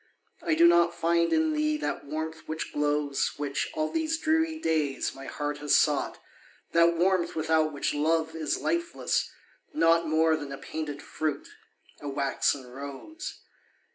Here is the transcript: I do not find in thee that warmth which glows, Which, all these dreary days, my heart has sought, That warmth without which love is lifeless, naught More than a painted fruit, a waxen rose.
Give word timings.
I 0.41 0.55
do 0.55 0.65
not 0.67 0.95
find 0.97 1.31
in 1.31 1.53
thee 1.53 1.77
that 1.77 2.03
warmth 2.05 2.47
which 2.47 2.73
glows, 2.73 3.33
Which, 3.37 3.69
all 3.75 3.91
these 3.91 4.17
dreary 4.17 4.57
days, 4.57 5.13
my 5.13 5.27
heart 5.27 5.59
has 5.59 5.75
sought, 5.75 6.17
That 6.71 6.97
warmth 6.97 7.35
without 7.35 7.71
which 7.71 7.93
love 7.93 8.35
is 8.35 8.57
lifeless, 8.59 9.29
naught 9.75 10.07
More 10.07 10.35
than 10.35 10.51
a 10.51 10.57
painted 10.57 11.03
fruit, 11.03 11.49
a 11.99 12.09
waxen 12.09 12.65
rose. 12.65 13.41